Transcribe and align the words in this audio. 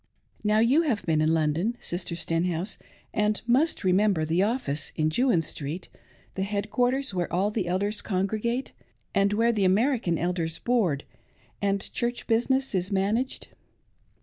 Now 0.43 0.57
you 0.57 0.81
have 0.81 1.05
been 1.05 1.21
in 1.21 1.31
London, 1.35 1.77
Sister 1.79 2.15
Stenhouse, 2.15 2.79
and 3.13 3.39
must 3.45 3.83
remember" 3.83 4.25
the 4.25 4.41
office" 4.41 4.91
in 4.95 5.11
Jewin 5.11 5.43
Street— 5.43 5.89
the 6.33 6.41
head 6.41 6.71
quarters 6.71 7.13
where 7.13 7.31
all 7.31 7.51
the 7.51 7.67
elders 7.67 8.01
congregate, 8.01 8.71
and 9.13 9.31
where 9.33 9.51
the 9.51 9.63
American 9.63 10.17
elders 10.17 10.57
board, 10.57 11.03
and 11.61 11.93
Church 11.93 12.25
business 12.25 12.73
is 12.73 12.89
managed. 12.91 13.49